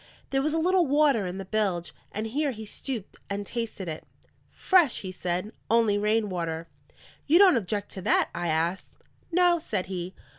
There 0.31 0.41
was 0.41 0.53
a 0.53 0.57
little 0.57 0.87
water 0.87 1.27
in 1.27 1.37
the 1.37 1.45
bilge, 1.45 1.93
and 2.11 2.25
here 2.25 2.49
he 2.49 2.65
stooped 2.65 3.17
and 3.29 3.45
tasted 3.45 3.87
it. 3.87 4.03
"Fresh," 4.49 5.01
he 5.01 5.11
said. 5.11 5.51
"Only 5.69 5.95
rain 5.99 6.27
water." 6.27 6.67
"You 7.27 7.37
don't 7.37 7.55
object 7.55 7.91
to 7.91 8.01
that?" 8.01 8.31
I 8.33 8.47
asked. 8.47 8.95
"No," 9.31 9.59
said 9.59 9.85
he. 9.85 10.15